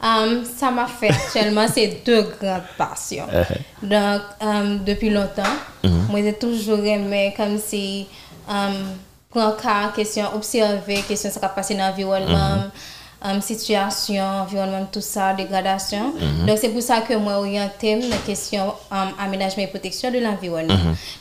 [0.03, 3.27] um, ça m'a fait actuellement, c'est deux grandes passions.
[3.83, 5.43] Donc, um, depuis longtemps,
[5.83, 8.07] moi, j'ai toujours aimé comme si
[8.49, 8.97] um,
[9.31, 12.65] prendre cas, question, observer, question, ça va passer dans l'environnement.
[13.25, 16.13] Um, situation, environnement, tout ça, dégradation.
[16.47, 20.75] Donc, c'est pour ça que moi, orienté la question um, aménagement et protection de l'environnement.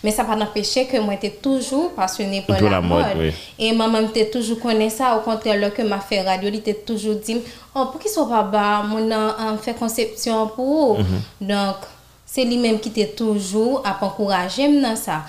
[0.03, 3.05] Mais ça va pas empêcher que moi, j'étais toujours passionnée par Pour la, la mode,
[3.05, 3.17] mode.
[3.17, 3.33] oui.
[3.57, 5.15] Et maman m'était toujours connaît ça.
[5.17, 7.37] Au contraire, là que m'a fait radio, il était toujours dit,
[7.75, 10.97] oh, pour qu'il soit pas bas, mon en fait conception pour.
[11.41, 11.75] Donc,
[12.25, 15.21] c'est lui-même qui était toujours à encourager dans ça.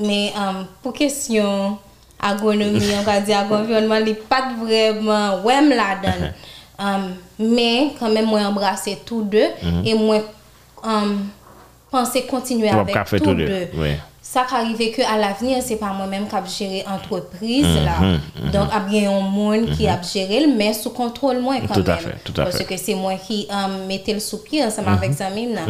[0.00, 1.76] Mais um, pour question
[2.20, 6.28] agronomie, on va dire environnement, il n'est pas vraiment ouais là-dedans.
[6.78, 9.46] Um, mais quand même, moi embrasser tous deux
[9.82, 10.18] et moi
[10.84, 11.26] um,
[11.90, 13.46] penser continuer avec tous tous deux.
[13.46, 13.92] deux, oui.
[14.36, 18.50] Ça qui arrive que à l'avenir c'est pas moi-même qui a géré entreprise là Mhm,
[18.54, 21.94] donc a bien un monde qui a géré mais sous contrôle moi quand Tout à
[21.94, 22.64] même fait, tout à parce fait.
[22.64, 24.98] que c'est moi qui euh, mettais le sous pied ensemble Mhm.
[24.98, 25.62] avec Samim là.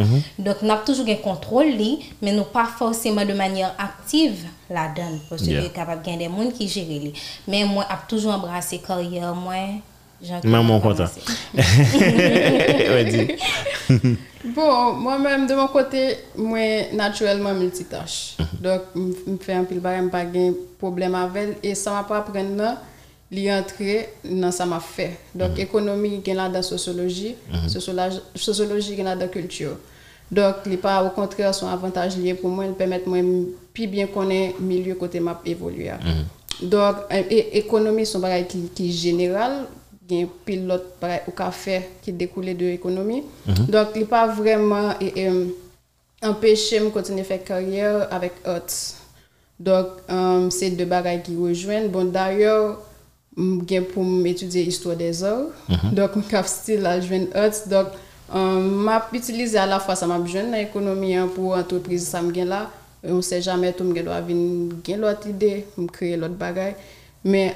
[0.45, 5.43] donc n'a toujours un contrôle li mais nous pas forcément de manière active là-dedans parce
[5.47, 5.61] Yeah.
[5.63, 7.11] que capable gain des monde qui gèrent
[7.47, 9.55] mais moi a toujours embrassé carrière moi
[10.43, 11.09] Maman content.
[14.55, 18.37] Bon, moi-même, de mon côté, moi, naturellement, multitâche.
[18.61, 22.77] Donc, je fais un pile bagay, pas de problème avec Et ça m'a pas apprendre
[23.29, 25.19] li entrer dans ça m'a fait.
[25.35, 27.35] Donc, économie, il là dans sociologie,
[27.67, 29.77] sociologie, sociologie, il là dans culture.
[30.31, 33.19] Donc, les pas au contraire son avantage lié pour moi, ils permettent moi
[33.73, 35.91] plus bien connaître milieu côté m'a évoluer.
[36.61, 39.67] Donc, euh, et, économie son bagay qui qui est général,
[40.09, 40.95] il y a un pilote
[41.27, 43.23] au café qui découle de l'économie.
[43.67, 44.93] Donc, il pas vraiment
[46.23, 48.95] empêché de continuer à faire carrière avec arts.
[49.59, 49.87] Donc,
[50.51, 51.89] c'est deux bagages qui rejoignent.
[51.89, 52.79] Bon, d'ailleurs,
[53.37, 55.47] je pour étudier l'histoire des arts.
[55.91, 57.27] Donc, je suis style à joindre.
[57.67, 57.87] Donc,
[58.35, 62.69] euh, m'a utilisé à la fois ça m'a besoin l'économie hein, pour entreprise ça là.
[63.03, 66.75] Et on sait jamais tout me doit venir gagne l'autre idée, créer l'autre bagaille.
[67.23, 67.53] Mais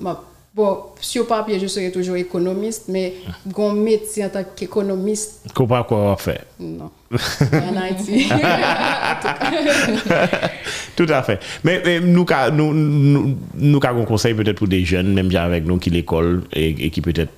[0.00, 0.22] ma-
[0.54, 3.14] bon, sur papier je serai toujours économiste, mais
[3.56, 6.44] mon métier en tant qu'économiste, Qu'on pas quoi faire.
[6.60, 6.90] non.
[7.12, 8.26] en Haïti.
[10.96, 11.40] Tout à fait.
[11.64, 15.42] Mais, mais nous, nous, nous, nous avons un conseil peut-être pour des jeunes, même bien
[15.42, 17.32] avec nous, qui l'école et, et qui peut-être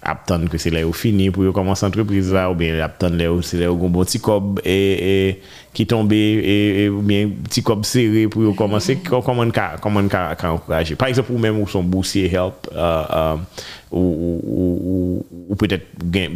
[0.00, 3.26] aptan ke se lè ou fini pou yo komanse entreprise la ou bien aptan lè
[3.28, 7.02] ou se lè ou goun bon ti kob e, e, ki tombe e, e ou
[7.04, 10.96] bien ti kob serre pou yo komanse koman ka, koman ka, ka ankoraje.
[10.96, 13.44] Par exemple ou mèm ou son boursier help uh, um,
[13.90, 15.84] ou, ou, ou, ou peut-être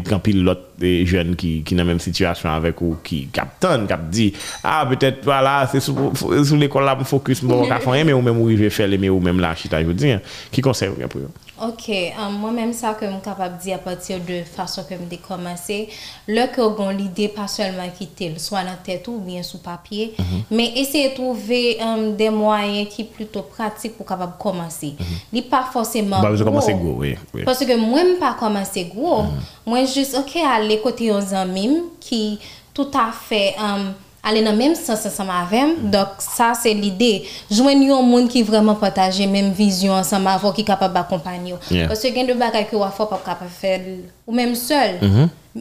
[0.04, 4.28] gampil lot jen ki, ki nan mèm situasyon avèk ou ki kapton, kap di
[4.60, 8.18] ah peut-être voilà, se sou, sou l'école la pou fokus mou mou ka fanyen mè
[8.18, 10.18] ou mèm ou i ve fèl mè ou mèm la chita joudi
[10.52, 11.32] ki konserve pou yo.
[11.60, 11.72] Ou bien pour eux?
[11.72, 14.94] Ok, euh, moi-même ça que je suis capable de dire à partir de façon que
[14.94, 15.88] je commencé,
[16.26, 19.58] le que vous avez l'idée pas seulement quitter, soit dans la tête ou bien sous
[19.58, 20.14] papier,
[20.50, 21.78] mais essayer de trouver
[22.16, 24.94] des moyens qui plutôt pratiques pour capable commencer.
[25.32, 26.44] Il pas forcément Bah, vous gros.
[26.46, 27.16] commencez gros, oui.
[27.34, 27.42] oui.
[27.44, 29.24] Parce que moi, je pas commencé gros.
[29.66, 32.38] Moi, juste, ok, aller côté aux amis qui
[32.72, 33.90] tout à fait euh,
[34.24, 35.76] aller dans le même sens ensemble avec moi.
[35.82, 37.24] Donc, ça, c'est l'idée.
[37.50, 41.54] Joindre un monde qui vraiment partage la même vision ensemble avec qui est capable d'accompagner.
[41.70, 41.88] Yeah.
[41.88, 43.80] Parce que il y a des bagages que vous pas capable de faire
[44.26, 44.98] ou même seul.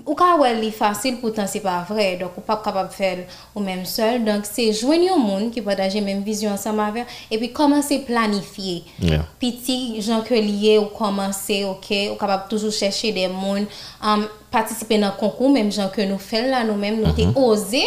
[0.08, 2.18] Ou quand c'est facile, pourtant c'est pas vrai.
[2.20, 3.18] Donc, ou pas capable de faire
[3.54, 4.24] ou même seul.
[4.24, 7.98] Donc, c'est joindre un monde qui partage la même vision ensemble avec et puis commencer
[7.98, 9.26] à planifier Yeah.
[9.40, 12.12] petit gens que lié ou commencer ok?
[12.12, 13.66] Ou capable toujours chercher des monde
[14.02, 17.84] um, participer dans concours même gens que nous faisons là nous mêmes nous t'es osé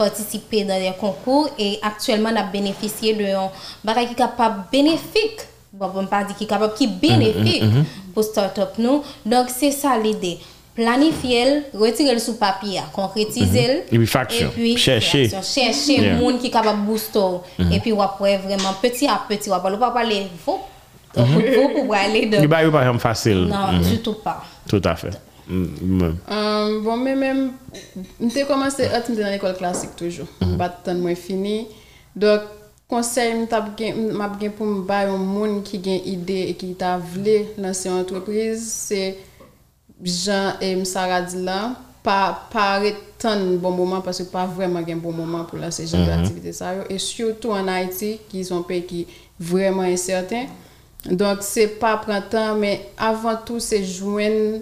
[0.00, 3.50] participer dans des concours et actuellement on a bénéficié de un
[3.84, 5.40] bagage qui est capable bénéfique
[5.74, 7.62] bon on pas dire qui est capable qui bénéfique
[8.14, 10.38] pour start-up nous donc c'est ça l'idée
[10.74, 14.48] planifier le, retirer le sous papier concrétiser le, Et puis faction.
[14.48, 15.28] et puis Chercher.
[15.28, 16.14] chercher Yeah.
[16.14, 17.32] monde qui est capable de booster
[17.74, 20.60] et puis on après vraiment petit à petit on va pas parler faut
[21.12, 23.40] pour aller de Il n'y a pas facile.
[23.54, 25.10] non du tout pas Tout à fait.
[25.50, 27.48] Mm, euh, bon, mè mèm,
[28.22, 30.28] mte komanse ot mte nan ekol klasik toujou.
[30.60, 31.64] Bat tan mwen fini.
[32.14, 32.46] Dok,
[32.90, 33.34] konsey
[34.14, 38.02] map gen pou mbay yon moun ki gen ide e ki ta vle lanse yon
[38.04, 39.02] entreprise, se
[40.00, 41.58] jan e msara di la,
[42.06, 46.10] pa, pa retan bon mouman, parce pa vreman gen bon mouman pou lanse jan mm-hmm.
[46.10, 46.86] de aktivite sa yo.
[46.86, 49.06] E syoutou an Haiti, ki yon pe ki
[49.50, 50.46] vreman incertain.
[51.10, 54.60] Donk, se pa prantan, men avan tou se jwen...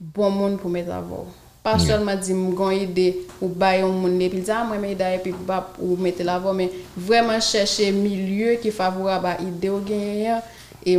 [0.00, 1.26] bon moun pou met avon.
[1.66, 1.82] Pas mm.
[1.82, 1.96] yeah.
[1.96, 3.06] solman di mgon ide
[3.40, 6.20] ou bayon moun ne, pil di a mwen me ida e pi bap ou met
[6.22, 10.44] avon, men vreman chèche milye ki favora ba ide ou genyen,
[10.86, 10.94] e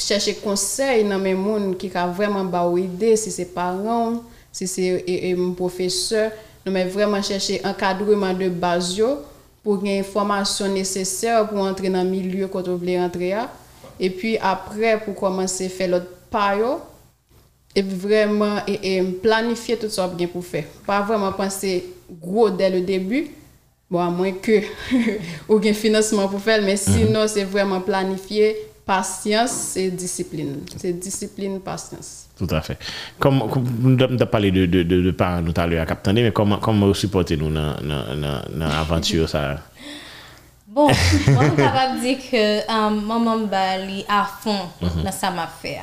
[0.00, 4.22] chèche konsey nan men moun ki ka vreman ba ou ide, si se paran,
[4.54, 6.32] si se e, e moun profeseur,
[6.64, 9.18] nou men vreman chèche ankadrouman de baz yo,
[9.60, 13.48] pou gen informasyon neseser pou antre nan milye koto vle antre ya,
[14.00, 16.78] e pi apre pou komanse fe lot payo,
[17.74, 21.84] et vraiment et, et planifier tout ça bien pour faire pas vraiment penser
[22.20, 23.26] gros dès le début
[23.90, 24.60] bon à moins que
[25.48, 31.60] ou un financement pour faire mais sinon c'est vraiment planifier patience et discipline c'est discipline
[31.60, 32.78] patience Tout à fait.
[33.18, 33.42] Comme,
[33.82, 36.30] nous avons parlé de, de, de, de parents nous tout à l'heure à Captain, mais
[36.30, 39.58] comment, comment vous supportez nous dans dans l'aventure ça?
[40.68, 44.68] Bon, moi, je suis capable de dire que um, maman bali à fond
[45.04, 45.80] dans ça m'a fait.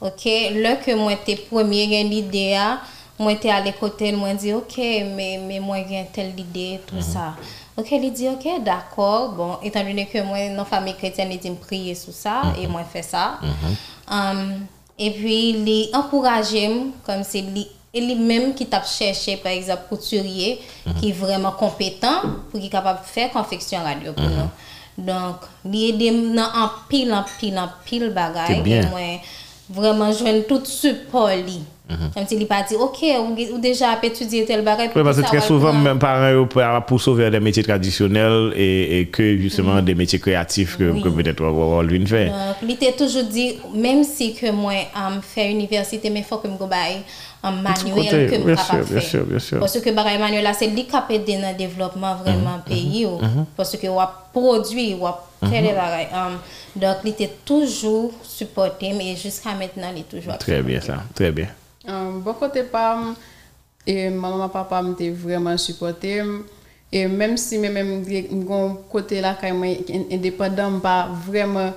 [0.00, 2.80] Ok, là que moi, t'es premier, j'ai l'idée, ah,
[3.14, 4.74] Mwen te ale kote, mwen di, ok,
[5.14, 7.28] me mwen gen tel ide, tout sa.
[7.78, 11.52] Ok, li di, ok, d'akor, bon, etan dine ke mwen nan fami kretyen li di
[11.52, 13.36] m priye sou sa, e mwen fe sa.
[14.98, 19.54] E pi li ankouraje m, kom se li, e li menm ki tap chèche, par
[19.54, 20.56] exemple, kouturye,
[20.98, 24.50] ki vreman kompetan, pou ki kapap fè konfeksyon radyo pou nou.
[25.06, 29.22] Donk, li ede m nan anpil, anpil, anpil bagay, e mwen
[29.68, 31.62] vreman jwen tout support li.
[31.86, 33.04] Comme si il pas dit, OK,
[33.52, 34.90] ou, déjà étudié tel bagage.
[34.96, 39.82] Oui, parce que très souvent, même parents pour sauver des métiers traditionnels et, que justement
[39.82, 42.26] des métiers créatifs que, peut-être on lui fait.
[42.26, 46.38] Donc, il était toujours dit, même si que moi, je fais université, mais il faut
[46.38, 46.54] que je
[47.46, 49.58] un manuel que capable bien sûr, bien sûr.
[49.60, 53.06] Parce que bagage manuel là, c'est lui qui a dans le développement vraiment mm pays.
[53.54, 54.00] Parce que on
[54.32, 55.12] produit, on
[55.50, 56.08] des bagages.
[56.76, 61.30] donc, il était toujours supporté, mais jusqu'à maintenant, il est toujours Très bien ça, très
[61.32, 61.48] bien.
[61.86, 63.14] Um, bon côté pam,
[63.86, 66.22] et maman papa m'étaient vraiment supporté.
[66.90, 69.52] Et même si même mon côté là quand
[70.10, 71.72] indépendant pas vraiment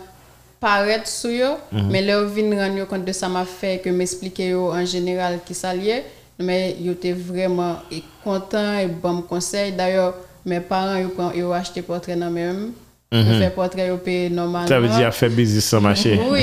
[0.59, 1.91] paraître sur eux, mm -hmm.
[1.91, 5.73] mais là vinn rendre compte de ça m'a fait que m'expliquer en général qui ça
[5.73, 6.03] lié,
[6.39, 7.75] mais ils étaient vraiment
[8.23, 9.71] contents et bon conseil.
[9.71, 10.13] D'ailleurs,
[10.45, 10.95] mes parents
[11.35, 12.71] ils ont acheté portrait dans même
[13.11, 13.39] Mm -hmm.
[13.39, 14.67] faire portrait au pays normalement.
[14.67, 16.19] Ça veut dire faire business sans marché.
[16.31, 16.41] Oui.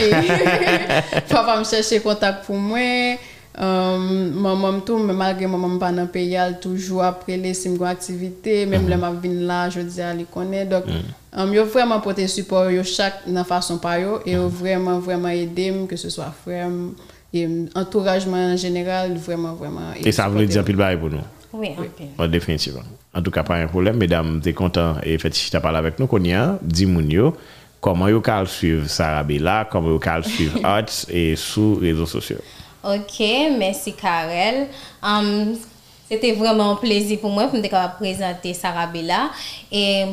[1.29, 3.19] Papa me chercher contact pour moi.
[3.57, 4.83] Um, maman
[5.15, 8.91] malgré maman pas dans pays toujours après les sim activité même mm
[9.23, 9.67] -hmm.
[9.67, 11.41] le je dis aller connaît donc mm.
[11.41, 11.65] um, yo
[12.27, 14.49] support yo chaque dans façon par yo mm.
[14.49, 16.67] vraiment vraiment aider que ce soit frère
[17.33, 21.19] et entouragement en général vraiment vraiment et ça veut dire pile bail pour nous
[21.55, 22.29] oui, oui.
[22.29, 22.83] Définitivement
[23.15, 26.07] en tout cas pas un problème mesdames t'es content et fait tu parlé avec nous
[26.07, 27.37] qu'on y a dis yo
[27.81, 32.39] comment yo cal suivre Sarah Bella comment yo cal suivre Arts et sur réseaux sociaux?
[32.83, 33.19] Ok,
[33.59, 34.69] merci Karel.
[35.03, 35.57] Um,
[36.09, 39.31] C'était vraiment un plaisir pour moi de me présenter Sarah Bella.
[39.73, 40.05] Et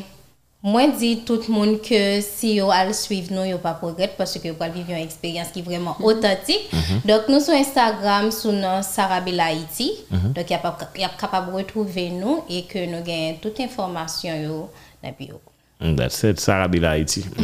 [0.63, 4.37] moi, dis tout le monde que si vous allez suivre nous, vous pas progrès parce
[4.37, 6.05] que vous allez vivre une expérience qui est vraiment mhm.
[6.05, 6.69] authentique.
[6.71, 7.01] Mhm.
[7.05, 9.91] Donc, nous sur Instagram, sur Sarah Bella Haiti.
[10.11, 10.33] Mhm.
[10.33, 14.69] Donc, y a capable de retrouver nous et que nous avons toute information
[15.03, 15.41] dans bio.
[15.95, 16.39] That's it,
[16.95, 17.25] Haiti.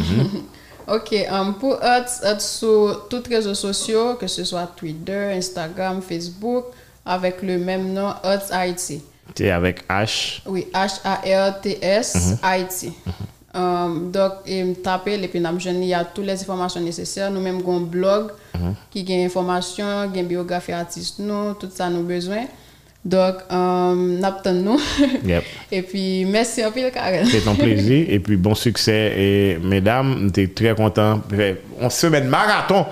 [0.90, 6.64] Ok, um, pour être, sur tous les réseaux sociaux, que ce soit Twitter, Instagram, Facebook,
[7.04, 8.14] avec le même nom,
[8.50, 9.02] Haiti.
[9.34, 12.92] C'est avec H Oui, H-A-R-T-S, Haiti.
[13.54, 17.30] Um, donc, et taper, et puis il y a toutes les informations nécessaires.
[17.30, 18.32] Nous-mêmes, avons un blog
[18.90, 22.44] qui a des informations, une biographie artiste, nous, tout ça, nous besoin.
[23.04, 23.94] Donc, euh,
[24.52, 24.80] nous.
[25.24, 25.44] Yep.
[25.72, 27.24] Et puis, merci un peu, Karen.
[27.26, 28.06] C'est un plaisir.
[28.08, 29.14] Et puis, bon succès.
[29.16, 31.22] Et mesdames, on est très content.
[31.80, 32.86] On se met marathon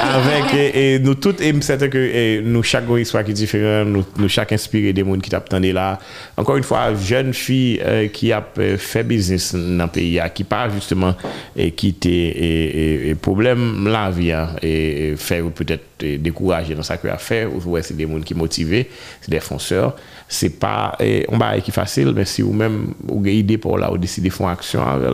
[0.00, 1.42] avec et, nous toutes.
[1.42, 5.20] Et c'est que nous, chaque histoire qui est différente, nous, nous chaque inspiré des mondes
[5.20, 5.98] qui t'attendent là.
[6.36, 8.42] Encore une fois, jeune fille euh, qui a
[8.78, 11.14] fait business dans le pays, qui pas justement
[11.54, 17.18] et quitter et, problème la vie hein, et, faire peut-être découragé dans ça qu'il a
[17.18, 19.96] fait, ouais, c'est des gens qui motivés, c'est des fonceurs.
[20.28, 23.88] C'est pas, on eh, va qui facile, mais si vous-même, vous avez idée pour là,
[23.88, 25.10] vous décidez de faire action avec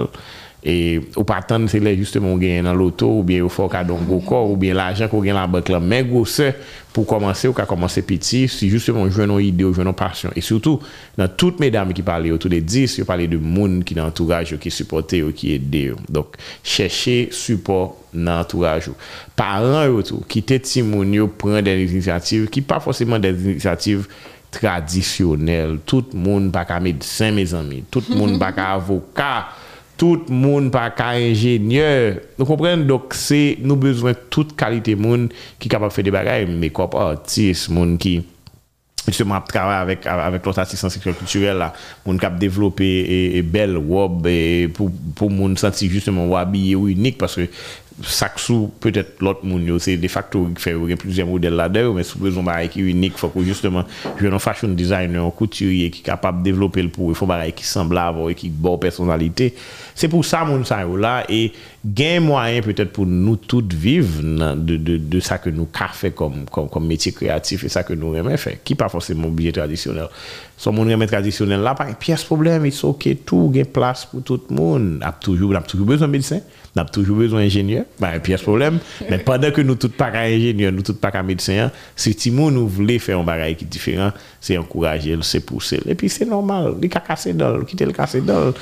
[0.66, 4.00] E ou patan se le justement ou genyen nan loto ou bien ou fok adon
[4.02, 6.48] gwo kor ou bien l'ajan ko gen la bank la men gwo se
[6.90, 10.32] pou komanse ou ka komanse piti si justement jwenon ide ou jwenon pasyon.
[10.34, 10.82] E soutou
[11.20, 13.94] nan tout me dami ki pale yo, tout de dis yo pale de moun ki
[13.94, 16.00] nan entourage yo, ki supporte yo, ki ede yo.
[16.10, 16.34] Dok
[16.66, 18.96] chèche support nan entourage yo.
[19.38, 24.10] Paran yo tou, kite timoun yo pren den inisiativ ki pa fosèman den inisiativ
[24.56, 25.78] tradisyonel.
[25.86, 29.30] Tout moun baka medsen me zami, tout moun baka avoka
[29.96, 31.88] tout moun pa ka enjenye.
[32.36, 35.28] Nou kompren, dok se nou bezwen tout kalite moun
[35.62, 38.18] ki kapap fe de bagay, make-up artist, moun ki
[39.06, 41.70] justement ap travay avèk, avèk lot asistan seksuel kulturel la,
[42.04, 46.78] moun kap devlopè e, e bel wob, e, pou, pou moun santi justement wabi e
[46.78, 47.46] ou unik, paske
[48.02, 52.42] Saxou, peut-être l'autre monde, c'est de facto qui fait plusieurs modèles là-dedans, mais sous besoin
[52.42, 53.84] de qui unique, faut que justement,
[54.20, 57.26] je un fashion designer, un couturier qui est capable de développer le pour, il faut
[57.54, 59.54] qui semblable qui bonne personnalité.
[59.94, 61.52] C'est pour ça, mon ça là, et
[61.86, 66.10] gain moyen peut-être pour nous toutes vivre de, de, de ça que nous avons fait
[66.10, 69.52] comme, comme, comme métier créatif et ça que nous aimons faire, qui pas forcément obligé
[69.52, 70.08] traditionnel.
[70.56, 74.24] Son moun remen tradisyonel la, pa gen piyes problem, it's ok, tou gen plas pou
[74.24, 74.96] tout moun.
[75.02, 76.40] Nap toujou, nap toujou bezon medisen,
[76.76, 80.24] nap toujou bezon enjenye, pa gen piyes problem, men padan ke nou tout pa ka
[80.32, 83.68] enjenye, nou tout pa ka medisen, se ti moun nou vle fè yon bagay ki
[83.68, 85.92] diferan, se ankouraje l, se pousse l.
[85.92, 88.56] E pi se normal, li ka kase dol, ki te l kase dol.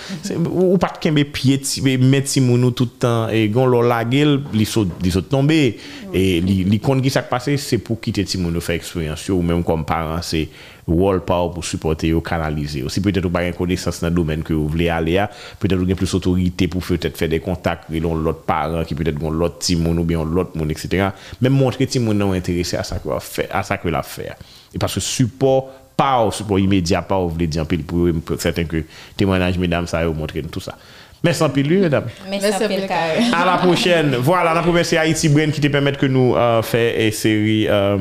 [0.50, 3.86] Ou pat ken be piye ti, be met ti moun nou toutan, e gon lor
[3.86, 5.62] lage l, li sot so tombe,
[6.10, 8.74] e li, li kon ki sak pase, se pou ki te ti moun nou fè
[8.80, 10.48] eksperyansyo, ou menm kom paran, se...
[10.86, 14.42] rôle power pour supporter ou canaliser aussi peut-être ou pas une connaissance dans le domaine
[14.42, 18.00] que vous voulez aller à peut-être ou plus autorité pour peut-être faire des contacts et
[18.00, 21.08] l'autre parent qui peut-être l'autre timon ou bien l'autre monde etc
[21.40, 24.36] même montrer timon non intéressé à ça que faire à ça que l'affaire
[24.74, 28.84] et parce que support pas support immédiat pas vous voulez dire pour certain que
[29.16, 30.76] témoignage mesdames ça vous montrer tout ça
[31.24, 32.04] Merci en pile, mesdames.
[32.28, 32.86] Merci en pile,
[33.32, 34.14] À la prochaine.
[34.16, 37.66] Voilà, la première, c'est Haïti Brain qui te permet que nous euh, faire une série.
[37.66, 37.96] Euh,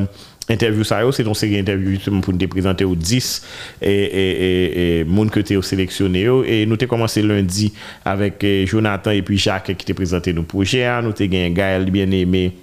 [0.50, 3.42] Interview ça, c'est ton série interview pour nous présenter aux 10
[3.82, 6.28] e, et, et, et, et monde que tu as sélectionné.
[6.46, 7.74] Et nous avons commencé lundi
[8.04, 10.86] avec e, Jonathan et puis Jacques qui t'a présenté nos projets.
[11.02, 12.54] Nous avons gagné Gaël bien-aimé.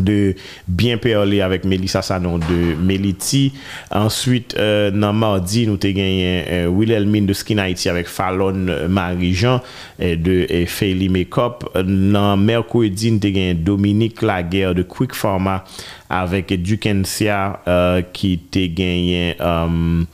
[0.00, 0.34] de
[0.68, 3.52] Bien parler avec Melissa Sanon de Meliti.
[3.90, 9.60] Ensuite, euh, dans mardi, nous avons gagné euh, Wilhelmine de Skin Haiti avec Fallon Marie-Jean
[10.00, 11.70] euh, de euh, Feli Makeup.
[11.74, 15.64] Dans mercredi, nous avons gagné Dominique Laguerre de Quick Pharma
[16.10, 19.36] avec Dukensia euh, qui a gagné...
[19.40, 20.06] Um,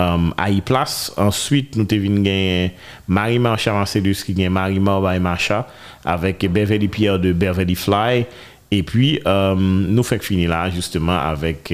[0.00, 1.12] AI Place.
[1.16, 2.72] Ensuite, nous avons gagné
[3.08, 5.66] Marie-Marcha Marcellus qui gagne Marie Marba Marcha
[6.04, 8.26] avec Beverly Pierre de Beverly Fly.
[8.70, 11.72] Et puis, euh, nous faisons finir là justement avec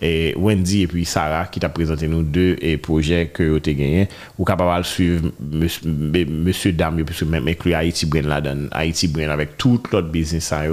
[0.00, 3.74] eh, Wendy et puis Sarah qui t'a présenté nous deux et projets que vous avez
[3.74, 4.08] gagnés.
[4.36, 9.08] Vous êtes capable de suivre Monsieur Dame, puisque même inclure Haïti Brain là dans Haïti
[9.08, 10.64] Brain avec tout l'autre business ça,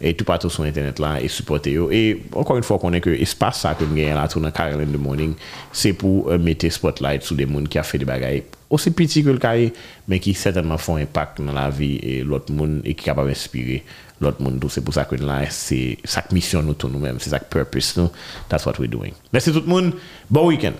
[0.00, 1.78] et tout partout sur Internet là et supporter.
[1.90, 4.50] Et encore une fois, qu'on est que l'espace ça que nous gagnons là, tout dans
[4.50, 5.34] Caroline de Morning,
[5.72, 9.24] c'est pour euh, mettre spotlight sur des gens qui ont fait des bagailles aussi petits
[9.24, 9.72] que le carré,
[10.06, 13.28] mais qui certainement font impact dans la vie et l'autre monde et qui sont capables
[13.28, 13.82] d'inspirer.
[14.20, 14.64] l'autre monde.
[14.68, 18.10] C'est pour ça que là, c'est ça mission nous, nous-mêmes, c'est ça purpose nous.
[18.48, 19.12] That's what we're doing.
[19.32, 19.92] Merci tout le monde.
[20.28, 20.72] Bon week-end.